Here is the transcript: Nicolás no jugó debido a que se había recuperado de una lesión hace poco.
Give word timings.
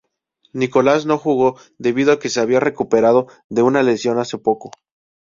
Nicolás 0.53 1.05
no 1.05 1.19
jugó 1.19 1.59
debido 1.77 2.11
a 2.11 2.17
que 2.19 2.29
se 2.29 2.39
había 2.39 2.59
recuperado 2.59 3.27
de 3.49 3.61
una 3.61 3.83
lesión 3.83 4.17
hace 4.17 4.39
poco. 4.39 4.71